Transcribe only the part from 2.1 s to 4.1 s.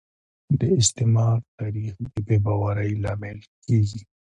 د بې باورۍ لامل کیږي